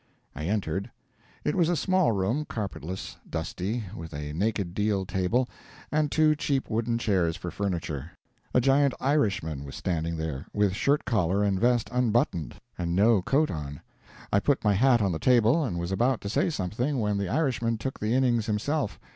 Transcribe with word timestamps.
I 0.35 0.45
entered. 0.45 0.89
It 1.43 1.53
was 1.53 1.69
a 1.69 1.75
small 1.75 2.11
room, 2.11 2.43
carpetless, 2.45 3.17
dusty, 3.29 3.83
with 3.95 4.13
a 4.15 4.33
naked 4.33 4.73
deal 4.73 5.05
table, 5.05 5.47
and 5.91 6.11
two 6.11 6.35
cheap 6.35 6.71
wooden 6.71 6.97
chairs 6.97 7.37
for 7.37 7.51
furniture. 7.51 8.09
A 8.51 8.59
giant 8.59 8.95
Irishman 8.99 9.63
was 9.63 9.75
standing 9.75 10.17
there, 10.17 10.47
with 10.53 10.73
shirt 10.73 11.05
collar 11.05 11.43
and 11.43 11.59
vest 11.59 11.87
unbuttoned, 11.93 12.55
and 12.79 12.95
no 12.95 13.21
coat 13.21 13.51
on. 13.51 13.79
I 14.33 14.39
put 14.39 14.63
my 14.63 14.73
hat 14.73 15.03
on 15.03 15.11
the 15.11 15.19
table, 15.19 15.63
and 15.63 15.77
was 15.77 15.91
about 15.91 16.19
to 16.21 16.29
say 16.29 16.49
something, 16.49 16.99
when 16.99 17.19
the 17.19 17.29
Irishman 17.29 17.77
took 17.77 17.99
the 17.99 18.15
innings 18.15 18.47
himself. 18.47 18.99